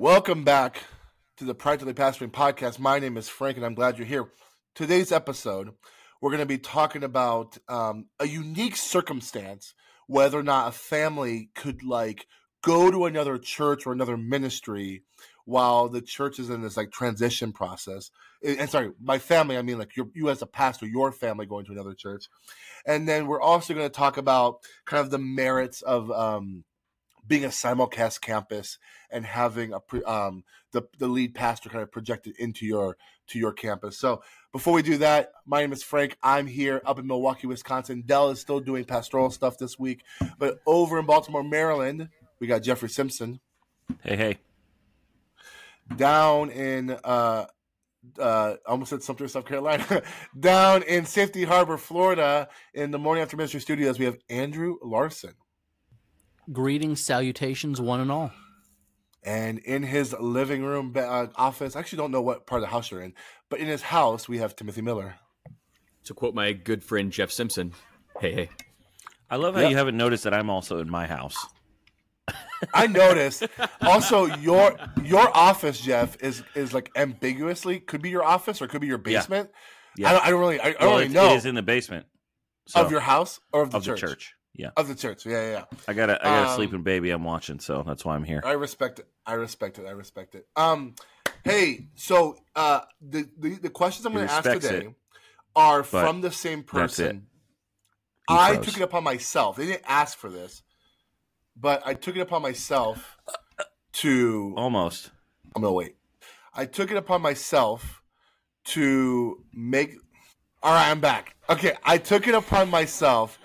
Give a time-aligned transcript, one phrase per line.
[0.00, 0.84] Welcome back
[1.36, 2.78] to the Practically Pastoring Podcast.
[2.78, 4.30] My name is Frank, and I'm glad you're here.
[4.74, 5.74] Today's episode,
[6.22, 9.74] we're going to be talking about um, a unique circumstance,
[10.06, 12.24] whether or not a family could like
[12.62, 15.02] go to another church or another ministry
[15.44, 18.10] while the church is in this like transition process.
[18.42, 21.72] And, sorry, my family, I mean like you as a pastor, your family going to
[21.72, 22.24] another church.
[22.86, 26.64] And then we're also going to talk about kind of the merits of um,
[27.26, 28.78] being a simulcast campus
[29.10, 32.96] and having a pre, um, the the lead pastor kind of projected into your
[33.28, 33.98] to your campus.
[33.98, 34.22] So
[34.52, 36.16] before we do that, my name is Frank.
[36.22, 38.02] I'm here up in Milwaukee, Wisconsin.
[38.04, 40.02] Dell is still doing pastoral stuff this week,
[40.38, 42.08] but over in Baltimore, Maryland,
[42.40, 43.40] we got Jeffrey Simpson.
[44.02, 44.38] Hey, hey.
[45.96, 47.46] Down in uh,
[48.18, 50.02] uh, almost said Sumter, South Carolina.
[50.38, 55.34] Down in Safety Harbor, Florida, in the Morning After Ministry Studios, we have Andrew Larson.
[56.52, 58.32] Greetings, salutations, one and all.
[59.22, 62.72] And in his living room uh, office, I actually don't know what part of the
[62.72, 63.14] house you're in,
[63.48, 65.16] but in his house, we have Timothy Miller.
[66.04, 67.72] To quote my good friend Jeff Simpson,
[68.18, 68.48] hey, hey.
[69.28, 69.70] I love how yep.
[69.70, 71.36] you haven't noticed that I'm also in my house.
[72.74, 73.46] I noticed.
[73.80, 78.80] Also, your your office, Jeff, is is like ambiguously could be your office or could
[78.80, 79.50] be your basement.
[79.96, 80.08] Yeah, yeah.
[80.08, 80.60] I, don't, I, don't, really.
[80.60, 81.32] I, I don't really know.
[81.32, 82.06] It is in the basement
[82.66, 84.00] so, of your house or of the of church.
[84.00, 84.34] The church.
[84.54, 85.26] Yeah, of the church.
[85.26, 85.50] Yeah, yeah.
[85.50, 85.78] yeah.
[85.88, 87.10] I got a I got a um, sleeping baby.
[87.10, 88.42] I'm watching, so that's why I'm here.
[88.44, 89.06] I respect it.
[89.24, 89.86] I respect it.
[89.86, 90.46] I respect it.
[90.56, 90.94] Um,
[91.44, 94.94] hey, so uh, the the, the questions I'm going to ask today it,
[95.54, 97.26] are from the same person.
[98.28, 99.56] I took it upon myself.
[99.56, 100.62] They didn't ask for this
[101.60, 103.18] but I took it upon myself
[103.92, 105.10] to almost.
[105.54, 105.96] I'm gonna wait.
[106.54, 108.02] I took it upon myself
[108.66, 109.94] to make.
[110.62, 111.36] All right, I'm back.
[111.48, 113.38] Okay, I took it upon myself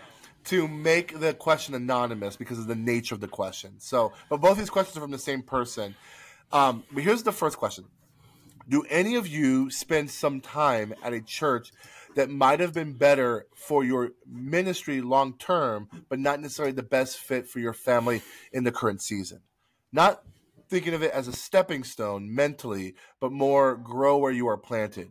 [0.45, 3.79] to make the question anonymous because of the nature of the question.
[3.79, 5.95] So, but both these questions are from the same person.
[6.51, 7.85] Um, but here's the first question:
[8.69, 11.71] Do any of you spend some time at a church
[12.15, 17.17] that might have been better for your ministry long term, but not necessarily the best
[17.17, 19.41] fit for your family in the current season.
[19.91, 20.23] Not
[20.69, 25.09] thinking of it as a stepping stone mentally, but more grow where you are planted.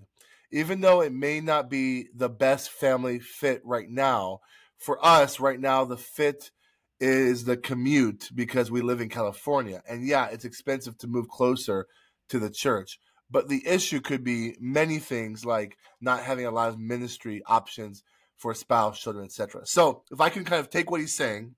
[0.51, 4.41] Even though it may not be the best family fit right now,
[4.84, 6.50] for us right now, the fit
[7.00, 9.83] is the commute because we live in California.
[9.89, 11.87] And yeah, it's expensive to move closer
[12.28, 12.99] to the church.
[13.31, 18.05] But the issue could be many things like not having a lot of ministry options
[18.37, 19.62] for spouse, children, etc.
[19.65, 21.55] So if I can kind of take what he's saying,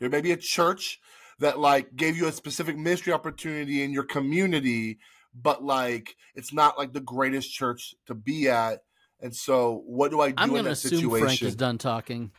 [0.00, 1.00] there may be a church
[1.38, 4.98] that like gave you a specific ministry opportunity in your community,
[5.34, 8.80] but like it's not like the greatest church to be at.
[9.20, 11.26] And so, what do I do I'm going to assume situation?
[11.26, 12.30] Frank is done talking,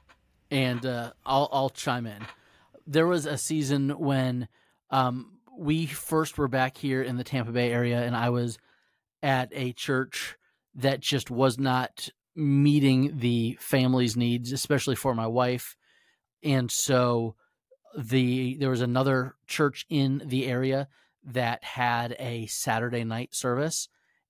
[0.52, 2.26] and uh, I'll I'll chime in.
[2.86, 4.48] There was a season when
[4.92, 8.58] um, we first were back here in the Tampa Bay area, and I was
[9.24, 10.38] at a church
[10.76, 15.76] that just was not meeting the family's needs, especially for my wife.
[16.44, 17.36] And so
[17.98, 20.88] the there was another church in the area
[21.24, 23.88] that had a Saturday night service,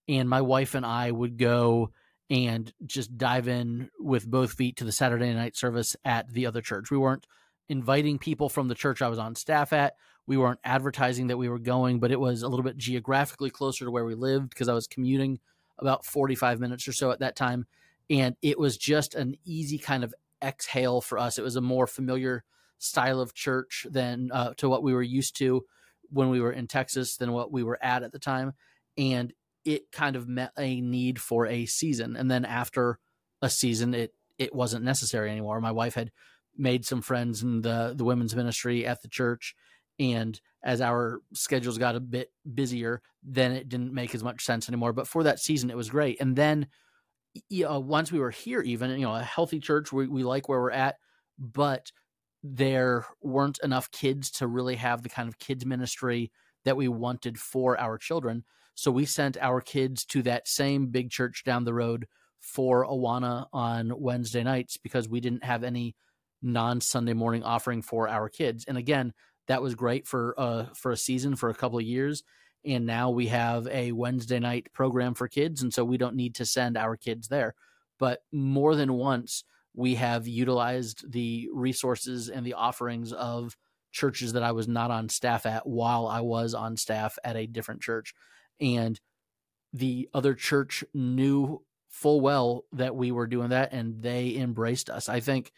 [0.07, 1.91] and my wife and I would go
[2.29, 6.61] and just dive in with both feet to the Saturday night service at the other
[6.61, 6.89] church.
[6.89, 7.27] We weren't
[7.69, 9.95] inviting people from the church I was on staff at.
[10.27, 13.85] We weren't advertising that we were going, but it was a little bit geographically closer
[13.85, 15.39] to where we lived because I was commuting
[15.77, 17.67] about 45 minutes or so at that time.
[18.09, 21.37] And it was just an easy kind of exhale for us.
[21.37, 22.43] It was a more familiar
[22.77, 25.63] style of church than uh, to what we were used to
[26.09, 28.53] when we were in Texas than what we were at at the time.
[28.97, 29.33] And
[29.65, 32.15] it kind of met a need for a season.
[32.15, 32.99] And then after
[33.41, 35.59] a season, it, it wasn't necessary anymore.
[35.59, 36.11] My wife had
[36.57, 39.55] made some friends in the, the women's ministry at the church
[39.99, 44.67] and as our schedules got a bit busier then it didn't make as much sense
[44.67, 46.67] anymore but for that season it was great and then
[47.49, 50.23] you uh, know, once we were here even you know a healthy church we, we
[50.23, 50.95] like where we're at
[51.37, 51.91] but
[52.43, 56.31] there weren't enough kids to really have the kind of kids ministry
[56.63, 58.43] that we wanted for our children
[58.75, 62.07] so we sent our kids to that same big church down the road
[62.41, 65.95] for awana on wednesday nights because we didn't have any
[66.45, 68.65] non sunday morning offering for our kids.
[68.65, 69.13] And again
[69.47, 72.23] that was great for uh for a season for a couple of years.
[72.63, 76.35] And now we have a Wednesday night program for kids and so we don't need
[76.35, 77.55] to send our kids there.
[77.99, 79.43] But more than once
[79.73, 83.57] we have utilized the resources and the offerings of
[83.91, 87.47] churches that I was not on staff at while I was on staff at a
[87.47, 88.13] different church
[88.59, 88.99] and
[89.73, 95.09] the other church knew full well that we were doing that and they embraced us.
[95.09, 95.51] I think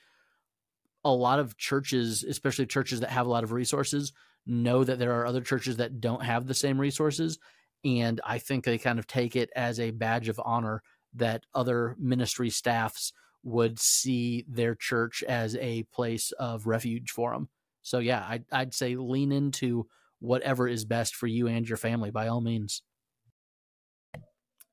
[1.03, 4.13] a lot of churches, especially churches that have a lot of resources,
[4.45, 7.37] know that there are other churches that don't have the same resources.
[7.83, 10.81] And I think they kind of take it as a badge of honor
[11.13, 13.13] that other ministry staffs
[13.43, 17.49] would see their church as a place of refuge for them.
[17.81, 19.87] So, yeah, I'd, I'd say lean into
[20.19, 22.81] whatever is best for you and your family by all means.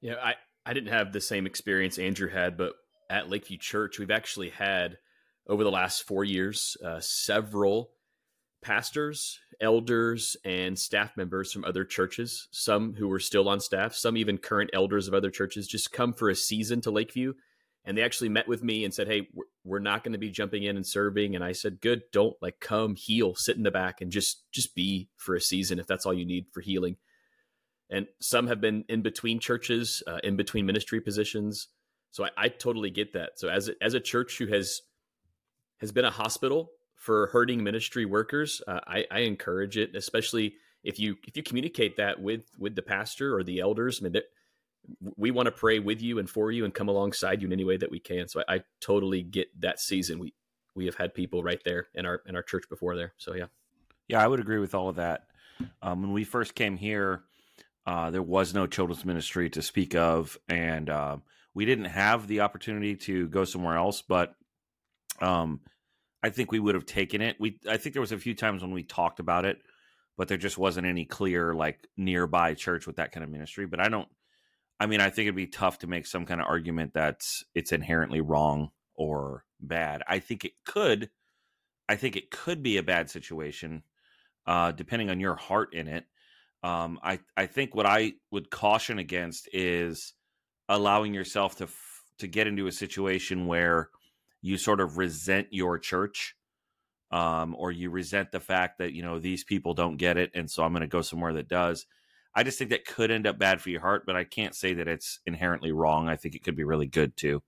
[0.01, 0.35] Yeah, I,
[0.67, 2.75] I didn't have the same experience Andrew had, but
[3.11, 4.99] at Lakeview Church, we've actually had
[5.47, 7.91] over the last four years uh, several
[8.63, 14.17] pastors, elders, and staff members from other churches, some who were still on staff, some
[14.17, 17.35] even current elders of other churches, just come for a season to Lakeview.
[17.85, 19.29] And they actually met with me and said, Hey,
[19.63, 21.35] we're not going to be jumping in and serving.
[21.35, 24.75] And I said, Good, don't like come heal, sit in the back and just just
[24.75, 26.97] be for a season if that's all you need for healing.
[27.91, 31.69] And some have been in between churches, uh, in between ministry positions.
[32.11, 33.33] So I, I totally get that.
[33.37, 34.81] So as a, as a church who has
[35.79, 40.99] has been a hospital for hurting ministry workers, uh, I, I, encourage it, especially if
[40.99, 44.01] you if you communicate that with with the pastor or the elders.
[44.01, 44.23] I mean,
[45.17, 47.65] we want to pray with you and for you and come alongside you in any
[47.65, 48.29] way that we can.
[48.29, 50.19] So I, I totally get that season.
[50.19, 50.35] We
[50.75, 53.15] we have had people right there in our in our church before there.
[53.17, 53.47] So yeah,
[54.09, 55.27] yeah, I would agree with all of that.
[55.83, 57.23] Um, when we first came here,
[57.87, 61.17] uh, there was no children's ministry to speak of, and uh,
[61.55, 64.03] we didn't have the opportunity to go somewhere else.
[64.03, 64.35] But
[65.21, 65.61] um,
[66.23, 67.37] I think we would have taken it.
[67.39, 69.59] We I think there was a few times when we talked about it,
[70.17, 73.67] but there just wasn't any clear like nearby church with that kind of ministry.
[73.67, 74.09] But I don't.
[74.81, 77.23] I mean, I think it'd be tough to make some kind of argument that
[77.55, 80.03] it's inherently wrong or bad.
[80.09, 81.11] I think it could.
[81.89, 83.83] I think it could be a bad situation,
[84.47, 86.05] uh, depending on your heart in it.
[86.63, 90.15] Um, I I think what I would caution against is
[90.69, 93.91] allowing yourself to f- to get into a situation where
[94.41, 96.37] you sort of resent your church
[97.11, 100.51] um, or you resent the fact that you know these people don't get it and
[100.51, 101.87] so i'm going to go somewhere that does
[102.35, 104.75] i just think that could end up bad for your heart but i can't say
[104.75, 106.09] that it's inherently wrong.
[106.09, 107.43] I think it could be really good too.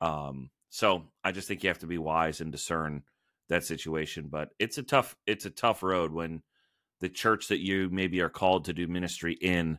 [0.00, 3.02] Um, so i just think you have to be wise and discern
[3.48, 6.42] that situation but it's a tough it's a tough road when
[7.00, 9.78] the church that you maybe are called to do ministry in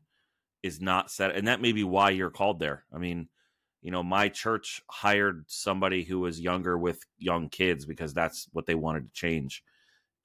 [0.64, 2.86] is not set and that may be why you're called there.
[2.94, 3.30] I mean
[3.82, 8.66] you know, my church hired somebody who was younger with young kids because that's what
[8.66, 9.64] they wanted to change.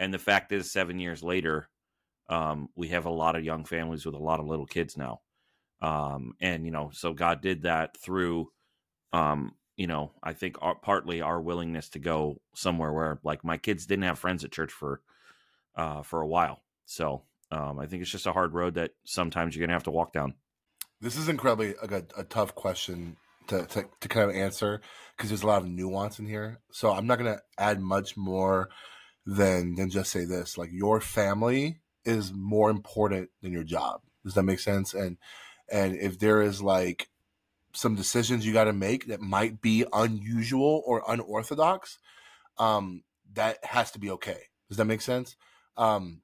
[0.00, 1.68] And the fact is, seven years later,
[2.28, 5.20] um, we have a lot of young families with a lot of little kids now.
[5.80, 8.50] Um, and, you know, so God did that through,
[9.12, 13.58] um, you know, I think our, partly our willingness to go somewhere where like my
[13.58, 15.00] kids didn't have friends at church for,
[15.76, 16.62] uh, for a while.
[16.86, 19.84] So, um, I think it's just a hard road that sometimes you're going to have
[19.84, 20.34] to walk down.
[21.00, 23.16] This is incredibly a, a tough question
[23.48, 24.80] to, to, to kind of answer
[25.16, 26.60] because there's a lot of nuance in here.
[26.72, 28.70] So I'm not going to add much more
[29.26, 30.56] than than just say this.
[30.56, 34.00] Like your family is more important than your job.
[34.24, 34.94] Does that make sense?
[34.94, 35.18] And
[35.70, 37.08] and if there is like
[37.72, 41.98] some decisions you got to make that might be unusual or unorthodox,
[42.58, 43.02] um,
[43.34, 44.38] that has to be okay.
[44.68, 45.36] Does that make sense?
[45.76, 46.22] Um,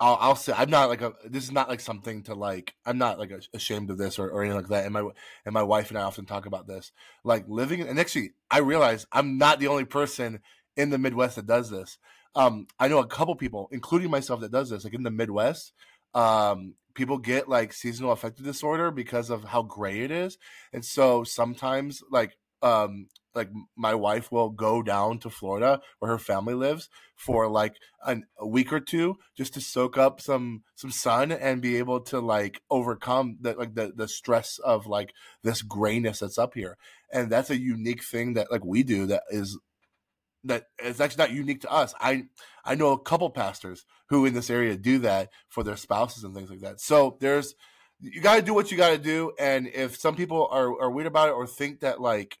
[0.00, 2.98] I'll, I'll say I'm not like a this is not like something to like I'm
[2.98, 5.08] not like ashamed of this or, or anything like that and my
[5.44, 6.92] and my wife and I often talk about this
[7.24, 10.40] like living and actually I realize I'm not the only person
[10.76, 11.98] in the Midwest that does this
[12.34, 15.72] um I know a couple people including myself that does this like in the Midwest
[16.14, 20.38] um people get like seasonal affective disorder because of how gray it is
[20.72, 26.18] and so sometimes like um like my wife will go down to Florida where her
[26.18, 30.90] family lives for like an, a week or two just to soak up some some
[30.90, 35.62] sun and be able to like overcome the like the the stress of like this
[35.62, 36.76] grayness that's up here.
[37.12, 39.58] And that's a unique thing that like we do that is
[40.44, 41.94] that is actually not unique to us.
[42.00, 42.24] I
[42.64, 46.34] I know a couple pastors who in this area do that for their spouses and
[46.34, 46.80] things like that.
[46.80, 47.54] So there's
[48.00, 50.90] you got to do what you got to do and if some people are are
[50.90, 52.38] weird about it or think that like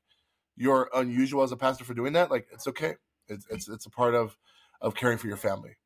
[0.56, 2.94] you're unusual as a pastor for doing that, like it's okay.
[3.28, 4.36] It's it's it's a part of
[4.80, 5.76] of caring for your family.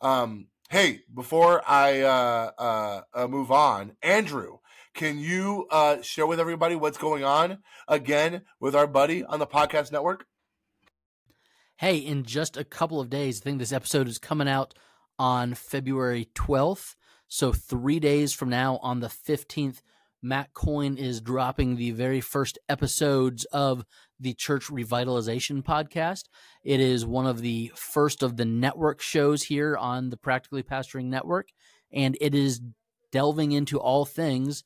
[0.00, 4.58] Um, hey, before I uh, uh, uh, move on, Andrew,
[4.94, 9.46] can you uh, share with everybody what's going on again with our buddy on the
[9.46, 10.26] podcast network?
[11.78, 14.74] Hey, in just a couple of days, I think this episode is coming out
[15.16, 16.96] on February 12th.
[17.28, 19.80] So, three days from now, on the 15th,
[20.20, 23.84] Matt Coyne is dropping the very first episodes of
[24.18, 26.24] the Church Revitalization podcast.
[26.64, 31.04] It is one of the first of the network shows here on the Practically Pastoring
[31.04, 31.50] Network,
[31.92, 32.60] and it is
[33.12, 34.64] delving into all things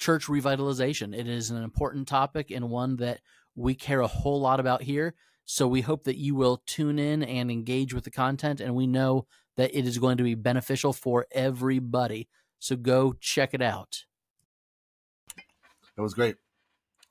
[0.00, 1.16] church revitalization.
[1.16, 3.20] It is an important topic and one that
[3.54, 5.14] we care a whole lot about here.
[5.52, 8.86] So we hope that you will tune in and engage with the content, and we
[8.86, 9.26] know
[9.56, 12.28] that it is going to be beneficial for everybody.
[12.60, 14.04] So go check it out.
[15.96, 16.36] That was great.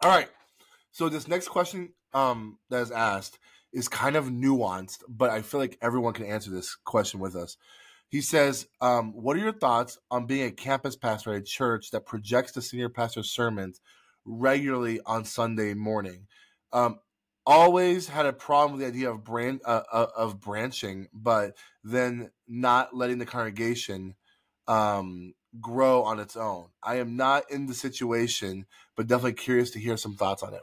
[0.02, 0.30] All right.
[0.94, 3.40] So this next question um, that is asked
[3.74, 7.58] is kind of nuanced, but I feel like everyone can answer this question with us.
[8.08, 11.92] He says, um, "What are your thoughts on being a campus pastor at a church
[11.92, 13.82] that projects the senior pastor's sermons
[14.24, 16.28] regularly on Sunday morning?"
[16.72, 17.00] Um,
[17.50, 22.30] always had a problem with the idea of brand uh, uh, of branching, but then
[22.48, 24.14] not letting the congregation
[24.68, 26.68] um, grow on its own.
[26.84, 30.62] I am not in the situation, but definitely curious to hear some thoughts on it.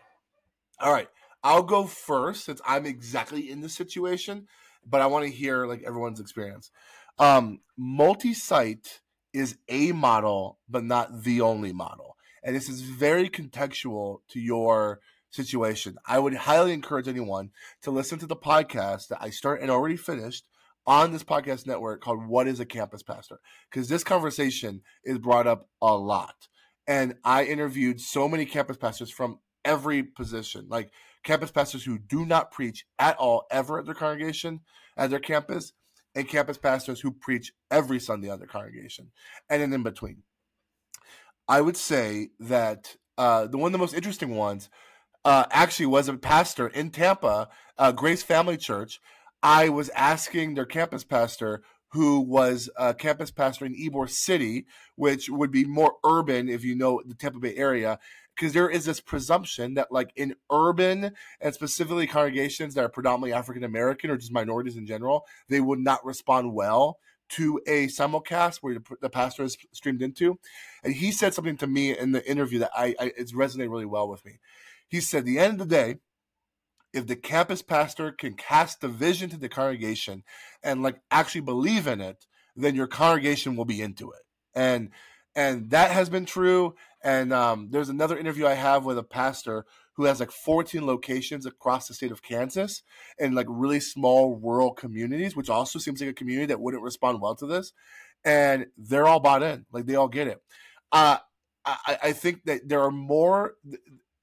[0.79, 1.09] All right,
[1.43, 4.47] I'll go first since I'm exactly in the situation,
[4.89, 6.71] but I want to hear like everyone's experience.
[7.19, 9.01] Um, multi-site
[9.33, 15.01] is a model, but not the only model, and this is very contextual to your
[15.37, 15.97] situation.
[16.07, 17.51] I would highly encourage anyone
[17.83, 20.49] to listen to the podcast that I start and already finished
[20.87, 23.41] on this podcast network called What is a Campus Pastor?
[23.71, 26.49] Because this conversation is brought up a lot.
[26.87, 30.91] And I interviewed so many campus pastors from every position, like
[31.25, 34.61] campus pastors who do not preach at all ever at their congregation,
[34.97, 35.73] at their campus,
[36.15, 39.11] and campus pastors who preach every Sunday at their congregation,
[39.51, 40.23] and then in between.
[41.49, 44.71] I would say that uh, the one of the most interesting ones
[45.27, 49.01] uh, actually was a pastor in Tampa, uh, Grace Family Church,
[49.43, 55.29] I was asking their campus pastor, who was a campus pastor in Ybor City, which
[55.29, 57.99] would be more urban if you know the Tampa Bay area,
[58.37, 63.33] because there is this presumption that, like in urban and specifically congregations that are predominantly
[63.33, 68.59] African American or just minorities in general, they would not respond well to a simulcast
[68.59, 70.39] where the pastor is streamed into.
[70.85, 73.87] And he said something to me in the interview that I, I it's resonated really
[73.87, 74.39] well with me.
[74.89, 75.97] He said, "The end of the day."
[76.97, 80.23] if the campus pastor can cast the vision to the congregation
[80.63, 82.25] and like actually believe in it,
[82.57, 84.23] then your congregation will be into it.
[84.55, 84.91] And
[85.35, 86.75] and that has been true.
[87.05, 89.67] And um, there's another interview I have with a pastor
[89.97, 92.83] who has like 14 locations across the state of Kansas
[93.19, 97.21] in like really small rural communities, which also seems like a community that wouldn't respond
[97.21, 97.73] well to this.
[98.25, 100.43] And they're all bought in, like they all get it.
[100.91, 101.19] Uh,
[101.67, 103.55] I, I think that there are more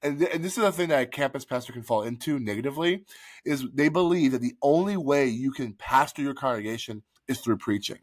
[0.04, 3.04] and, th- and this is the thing that a campus pastor can fall into negatively
[3.44, 7.98] is they believe that the only way you can pastor your congregation is through preaching.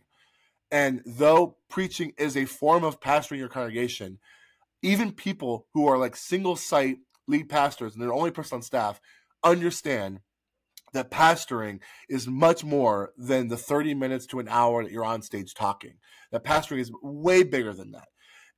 [0.72, 4.20] And though preaching is a form of pastoring your congregation
[4.82, 8.62] even people who are like single site lead pastors and they're the only person on
[8.62, 9.00] staff
[9.44, 10.20] understand
[10.94, 11.80] that pastoring
[12.10, 15.94] is much more than the 30 minutes to an hour that you're on stage talking.
[16.32, 18.08] That pastoring is way bigger than that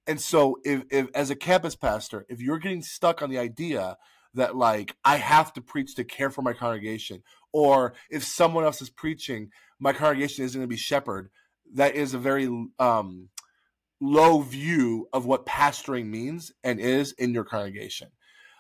[0.08, 3.98] and so if, if as a campus pastor, if you're getting stuck on the idea
[4.34, 8.82] that like I have to preach to care for my congregation, or if someone else
[8.82, 11.30] is preaching, my congregation isn't going to be shepherd,
[11.76, 12.48] that is a very
[12.80, 13.30] um,
[14.02, 18.10] low view of what pastoring means and is in your congregation.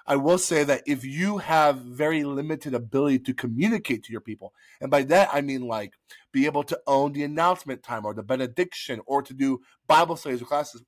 [0.05, 4.53] I will say that if you have very limited ability to communicate to your people,
[4.81, 5.93] and by that I mean like
[6.31, 10.41] be able to own the announcement time or the benediction or to do Bible studies
[10.41, 10.83] or classes,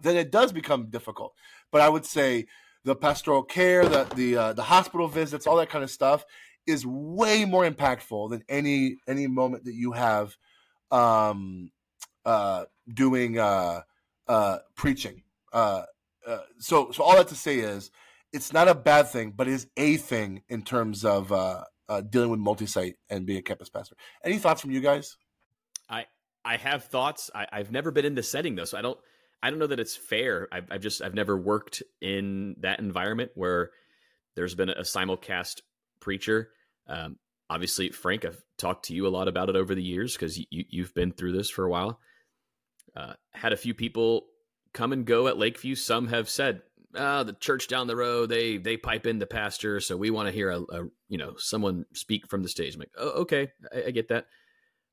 [0.00, 1.34] then it does become difficult.
[1.72, 2.46] But I would say
[2.84, 6.24] the pastoral care, the the uh, the hospital visits, all that kind of stuff
[6.66, 10.36] is way more impactful than any any moment that you have
[10.90, 11.70] um,
[12.24, 13.82] uh, doing uh,
[14.28, 15.22] uh, preaching.
[15.52, 15.82] Uh,
[16.26, 17.90] uh, so so all that to say is
[18.32, 22.00] it's not a bad thing, but it is a thing in terms of uh, uh,
[22.00, 23.96] dealing with multi-site and being a campus pastor.
[24.24, 25.16] Any thoughts from you guys?
[25.88, 26.06] I
[26.44, 27.30] I have thoughts.
[27.34, 28.98] I, I've never been in this setting though, so I don't
[29.42, 30.48] I don't know that it's fair.
[30.50, 33.70] I've, I've just I've never worked in that environment where
[34.34, 35.60] there's been a simulcast
[36.00, 36.50] preacher.
[36.86, 37.16] Um,
[37.48, 40.46] obviously, Frank, I've talked to you a lot about it over the years because you,
[40.50, 42.00] you've been through this for a while.
[42.94, 44.26] Uh, had a few people
[44.72, 45.74] come and go at Lakeview.
[45.74, 46.62] Some have said,
[46.94, 50.28] oh, the church down the road they they pipe in the pastor, so we want
[50.28, 52.74] to hear a, a, you know someone speak from the stage.
[52.74, 54.26] I'm like, oh, okay, I, I get that.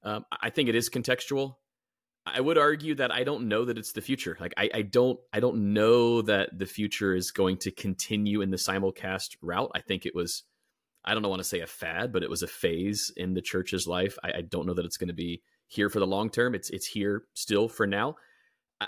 [0.03, 1.55] Um, I think it is contextual.
[2.25, 4.37] I would argue that I don't know that it's the future.
[4.39, 8.49] Like I, I don't I don't know that the future is going to continue in
[8.49, 9.71] the simulcast route.
[9.75, 10.43] I think it was
[11.03, 13.87] I don't want to say a fad, but it was a phase in the church's
[13.87, 14.17] life.
[14.23, 16.55] I, I don't know that it's going to be here for the long term.
[16.55, 18.15] It's it's here still for now.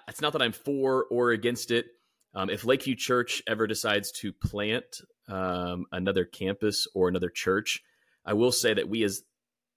[0.08, 1.88] It's not that I'm for or against it.
[2.34, 7.82] Um, if Lakeview Church ever decides to plant um, another campus or another church,
[8.26, 9.24] I will say that we as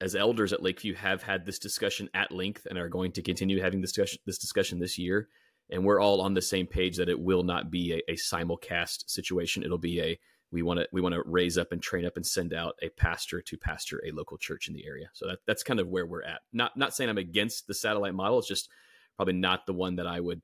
[0.00, 3.60] as elders at Lakeview have had this discussion at length and are going to continue
[3.60, 5.28] having this discussion this discussion this year.
[5.70, 9.04] And we're all on the same page that it will not be a, a simulcast
[9.08, 9.62] situation.
[9.62, 10.18] It'll be a
[10.50, 12.88] we want to we want to raise up and train up and send out a
[12.88, 15.10] pastor to pastor a local church in the area.
[15.12, 16.40] So that, that's kind of where we're at.
[16.52, 18.38] Not not saying I'm against the satellite model.
[18.38, 18.68] It's just
[19.16, 20.40] probably not the one that I would,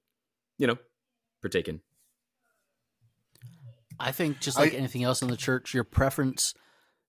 [0.59, 0.77] you know,
[1.41, 1.81] partake in.
[3.99, 6.55] I think just like I- anything else in the church, your preference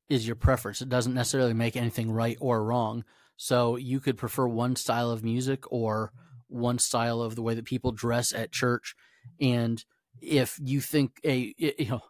[0.09, 0.81] is your preference.
[0.81, 3.03] It doesn't necessarily make anything right or wrong.
[3.37, 6.11] So you could prefer one style of music or
[6.47, 8.95] one style of the way that people dress at church.
[9.41, 9.83] And
[10.21, 12.01] if you think a you know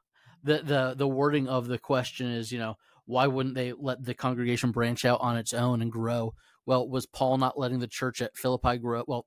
[0.44, 2.76] the the the wording of the question is, you know,
[3.06, 6.34] why wouldn't they let the congregation branch out on its own and grow?
[6.66, 9.04] Well, was Paul not letting the church at Philippi grow?
[9.08, 9.26] Well,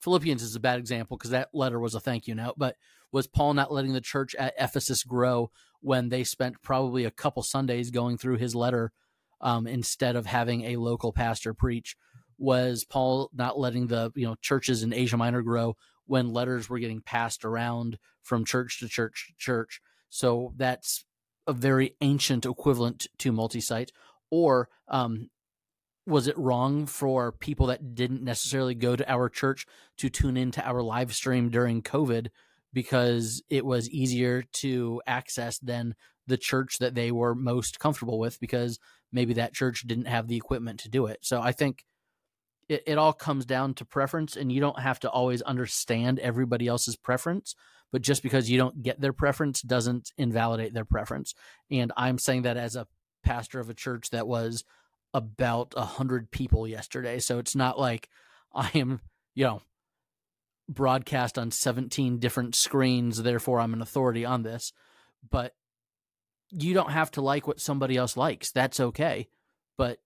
[0.00, 2.76] Philippians is a bad example because that letter was a thank you note, but
[3.12, 5.50] was Paul not letting the church at Ephesus grow
[5.80, 8.92] when they spent probably a couple Sundays going through his letter
[9.40, 11.96] um, instead of having a local pastor preach?
[12.38, 16.78] Was Paul not letting the you know churches in Asia Minor grow when letters were
[16.78, 19.80] getting passed around from church to church to church?
[20.10, 21.04] So that's
[21.46, 23.90] a very ancient equivalent to multi-site.
[24.30, 25.30] Or um,
[26.06, 29.66] was it wrong for people that didn't necessarily go to our church
[29.98, 32.28] to tune into our live stream during COVID
[32.72, 35.94] because it was easier to access than
[36.26, 38.78] the church that they were most comfortable with because
[39.12, 41.18] maybe that church didn't have the equipment to do it.
[41.22, 41.84] So I think
[42.68, 46.66] it, it all comes down to preference and you don't have to always understand everybody
[46.66, 47.54] else's preference
[47.90, 51.34] but just because you don't get their preference doesn't invalidate their preference
[51.70, 52.86] and i'm saying that as a
[53.24, 54.64] pastor of a church that was
[55.14, 58.08] about a hundred people yesterday so it's not like
[58.54, 59.00] i am
[59.34, 59.62] you know
[60.68, 64.72] broadcast on 17 different screens therefore i'm an authority on this
[65.30, 65.54] but
[66.50, 68.50] you don't have to like what somebody else likes.
[68.52, 69.28] That's okay
[69.76, 69.98] but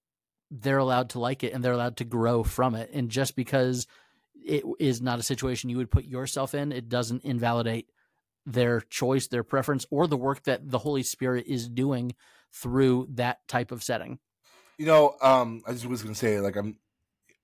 [0.50, 3.86] they're allowed to like it and they're allowed to grow from it and just because
[4.34, 7.88] it is not a situation you would put yourself in it doesn't invalidate
[8.44, 12.14] their choice their preference or the work that the holy spirit is doing
[12.52, 14.18] through that type of setting.
[14.78, 16.76] You know, um, I just was gonna say, like, I'm,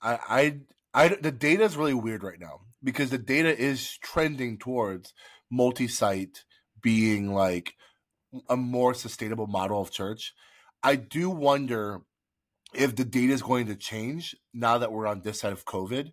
[0.02, 0.56] I I,
[0.94, 5.12] I, the data is really weird right now because the data is trending towards
[5.50, 6.44] multi-site
[6.80, 7.74] being like
[8.48, 10.34] a more sustainable model of church.
[10.82, 12.02] I do wonder
[12.74, 16.12] if the data is going to change now that we're on this side of COVID,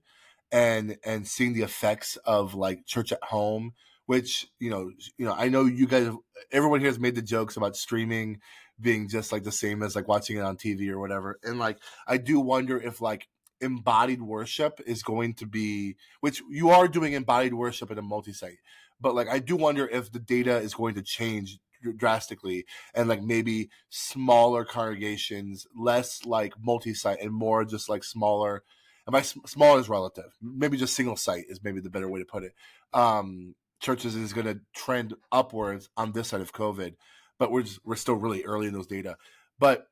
[0.52, 3.74] and and seeing the effects of like church at home,
[4.06, 6.10] which you know, you know, I know you guys,
[6.52, 8.40] everyone here has made the jokes about streaming
[8.80, 11.40] being just like the same as like watching it on TV or whatever.
[11.44, 13.28] And like I do wonder if like
[13.62, 18.58] embodied worship is going to be which you are doing embodied worship in a multi-site.
[19.00, 21.60] But like I do wonder if the data is going to change
[21.98, 28.64] drastically and like maybe smaller congregations, less like multi-site and more just like smaller
[29.06, 30.36] and by sm- small is relative.
[30.42, 32.54] Maybe just single site is maybe the better way to put it.
[32.94, 36.96] Um churches is going to trend upwards on this side of COVID
[37.38, 39.18] but we're just, we're still really early in those data.
[39.60, 39.88] But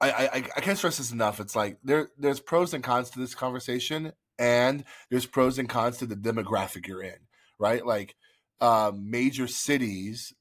[0.00, 1.40] I, I I can't stress this enough.
[1.40, 5.98] It's like there there's pros and cons to this conversation, and there's pros and cons
[5.98, 7.18] to the demographic you're in,
[7.58, 7.84] right?
[7.84, 8.16] Like
[8.60, 10.32] uh, major cities,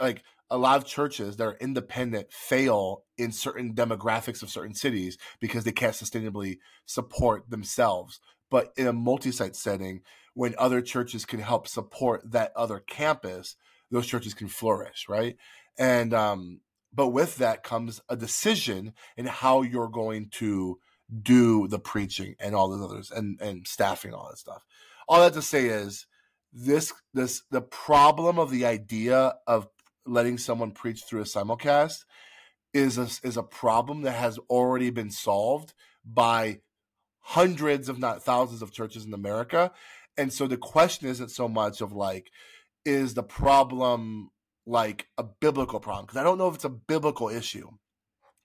[0.00, 5.18] like a lot of churches that are independent fail in certain demographics of certain cities
[5.40, 8.20] because they can't sustainably support themselves.
[8.50, 10.00] But in a multi-site setting,
[10.34, 13.56] when other churches can help support that other campus,
[13.90, 15.36] those churches can flourish, right?
[15.78, 16.60] And um,
[16.92, 20.78] but with that comes a decision in how you're going to
[21.22, 24.64] do the preaching and all those others and and staffing all that stuff.
[25.08, 26.06] All that to say is
[26.52, 29.68] this this the problem of the idea of
[30.06, 32.04] letting someone preach through a simulcast
[32.72, 35.74] is a, is a problem that has already been solved
[36.04, 36.60] by
[37.20, 39.70] hundreds if not thousands of churches in America.
[40.16, 42.30] And so the question isn't so much of like
[42.84, 44.30] is the problem
[44.68, 47.68] like a biblical problem because i don't know if it's a biblical issue.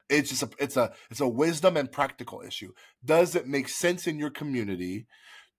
[0.09, 2.73] It's just a it's a it's a wisdom and practical issue.
[3.03, 5.07] Does it make sense in your community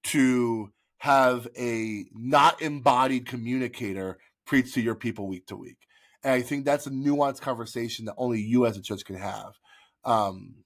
[0.05, 5.79] to have a not embodied communicator preach to your people week to week?
[6.23, 9.53] And i think that's a nuanced conversation that only you as a church can have.
[10.05, 10.57] Um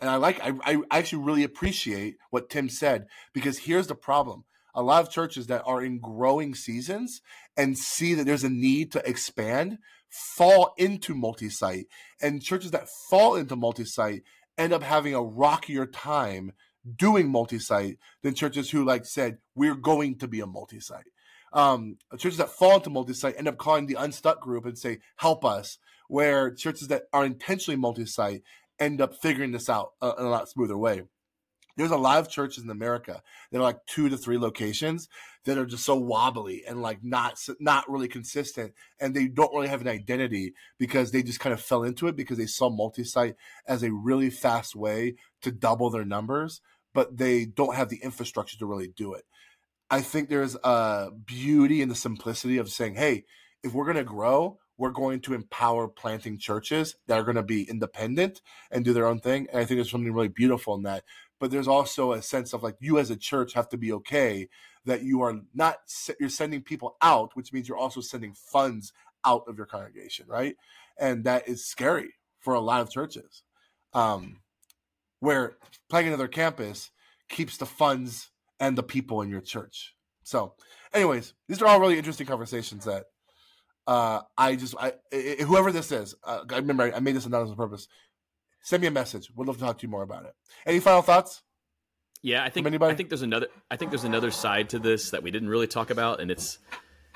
[0.00, 4.44] and i like i, I actually really appreciate what tim said because here's the problem.
[4.74, 7.22] A lot of churches that are in growing seasons
[7.56, 11.86] and see that there's a need to expand fall into multi-site.
[12.20, 14.22] And churches that fall into multi-site
[14.58, 16.52] end up having a rockier time
[16.96, 21.04] doing multi-site than churches who like said we're going to be a multi-site.
[21.52, 25.44] Um, churches that fall into multi-site end up calling the unstuck group and say help
[25.44, 28.42] us where churches that are intentionally multi-site
[28.78, 31.02] end up figuring this out uh, in a lot smoother way
[31.76, 35.08] there's a lot of churches in America that are like two to three locations
[35.44, 39.68] that are just so wobbly and like not not really consistent, and they don't really
[39.68, 43.36] have an identity because they just kind of fell into it because they saw multi-site
[43.66, 46.60] as a really fast way to double their numbers,
[46.94, 49.24] but they don't have the infrastructure to really do it.
[49.88, 53.24] I think there's a beauty in the simplicity of saying, hey,
[53.62, 57.42] if we're going to grow, we're going to empower planting churches that are going to
[57.42, 59.46] be independent and do their own thing.
[59.50, 61.04] And I think there's something really beautiful in that.
[61.38, 64.48] But there's also a sense of like you as a church have to be okay
[64.86, 65.76] that you are not
[66.18, 68.92] you're sending people out, which means you're also sending funds
[69.24, 70.56] out of your congregation, right?
[70.98, 73.42] And that is scary for a lot of churches,
[73.92, 74.40] um,
[75.20, 75.56] where
[75.90, 76.90] planting another campus
[77.28, 79.94] keeps the funds and the people in your church.
[80.22, 80.54] So,
[80.94, 83.04] anyways, these are all really interesting conversations that
[83.86, 87.58] uh, I just, I, I, whoever this is, uh, I remember I made this announcement
[87.58, 87.88] on purpose.
[88.66, 89.30] Send me a message.
[89.32, 90.34] We'd love to talk to you more about it.
[90.66, 91.44] Any final thoughts?
[92.20, 95.22] Yeah, I think I think there's another I think there's another side to this that
[95.22, 96.58] we didn't really talk about, and it's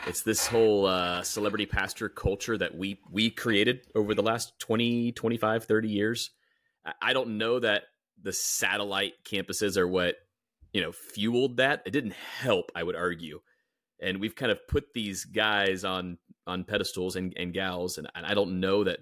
[0.06, 5.10] it's this whole uh, celebrity pastor culture that we we created over the last 20
[5.12, 6.30] 25 30 years
[7.02, 7.82] i don't know that
[8.22, 10.14] the satellite campuses are what
[10.72, 13.40] you know fueled that it didn't help i would argue
[14.00, 18.24] and we've kind of put these guys on on pedestals and, and gals and, and
[18.24, 19.00] i don't know that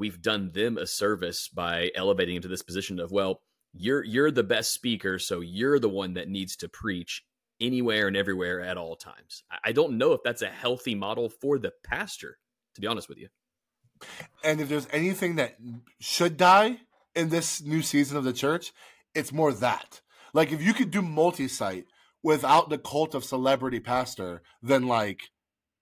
[0.00, 3.40] we've done them a service by elevating into this position of well
[3.72, 7.22] you're you're the best speaker so you're the one that needs to preach
[7.60, 9.44] anywhere and everywhere at all times.
[9.62, 12.38] I don't know if that's a healthy model for the pastor
[12.74, 13.28] to be honest with you.
[14.42, 15.56] And if there's anything that
[16.00, 16.78] should die
[17.14, 18.72] in this new season of the church
[19.14, 20.00] it's more that.
[20.32, 21.86] Like if you could do multi-site
[22.22, 25.30] without the cult of celebrity pastor, then like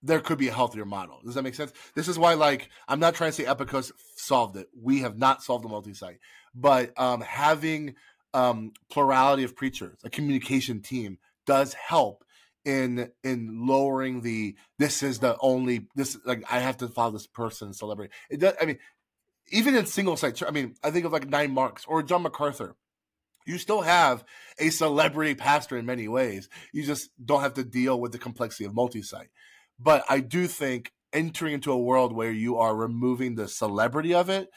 [0.01, 1.19] there could be a healthier model.
[1.23, 1.73] Does that make sense?
[1.95, 4.67] This is why like I'm not trying to say Epicus solved it.
[4.79, 6.19] We have not solved the multi-site,
[6.55, 7.95] but um, having
[8.33, 12.23] um, plurality of preachers, a communication team, does help
[12.65, 17.27] in in lowering the this is the only this like I have to follow this
[17.27, 18.13] person celebrity.
[18.29, 18.53] It does.
[18.61, 18.79] I mean,
[19.49, 20.41] even in single site.
[20.43, 22.75] I mean, I think of like Nine Marks or John MacArthur
[23.49, 24.23] you still have
[24.59, 26.49] a celebrity pastor in many ways.
[26.71, 29.29] You just don't have to deal with the complexity of multi-site.
[29.79, 34.29] But I do think entering into a world where you are removing the celebrity of
[34.29, 34.49] it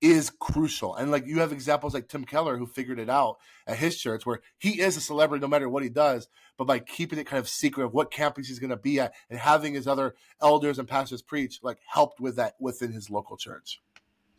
[0.00, 0.94] is crucial.
[0.94, 4.24] And like you have examples like Tim Keller who figured it out at his church
[4.24, 7.40] where he is a celebrity no matter what he does, but by keeping it kind
[7.40, 10.78] of secret of what campus he's going to be at and having his other elders
[10.78, 13.80] and pastors preach like helped with that within his local church.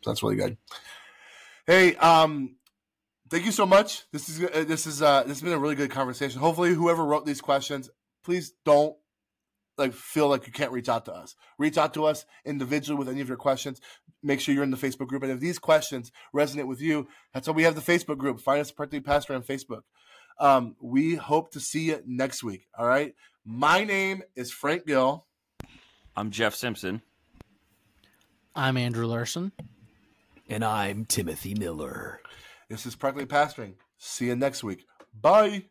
[0.02, 0.56] So that's really good.
[1.66, 2.56] Hey, um
[3.28, 4.04] thank you so much.
[4.12, 6.40] This is uh, this is uh, this has been a really good conversation.
[6.40, 7.88] Hopefully, whoever wrote these questions,
[8.24, 8.96] please don't
[9.78, 11.34] like feel like you can't reach out to us.
[11.58, 13.80] Reach out to us individually with any of your questions.
[14.22, 17.48] Make sure you're in the Facebook group, and if these questions resonate with you, that's
[17.48, 18.40] why we have the Facebook group.
[18.40, 19.82] Find us Practically Pastor on Facebook.
[20.38, 22.66] Um, we hope to see you next week.
[22.76, 23.14] All right.
[23.44, 25.26] My name is Frank Gill.
[26.16, 27.02] I'm Jeff Simpson.
[28.54, 29.52] I'm Andrew Larson.
[30.48, 32.20] And I'm Timothy Miller.
[32.68, 33.74] This is Practically Pastoring.
[33.98, 34.84] See you next week.
[35.18, 35.64] Bye.